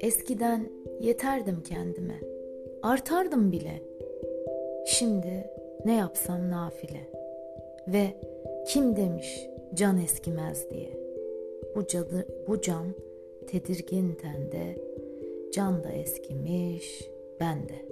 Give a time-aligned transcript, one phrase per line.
[0.00, 2.20] Eskiden yeterdim kendime,
[2.82, 3.82] artardım bile.
[4.86, 5.50] Şimdi
[5.84, 7.00] ne yapsam nafile.
[7.88, 8.06] Ve
[8.68, 10.98] kim demiş can eskimez diye.
[11.76, 12.86] Bu, cadı, bu can
[13.46, 14.76] tedirgin tende,
[15.52, 17.91] can da eskimiş ben de.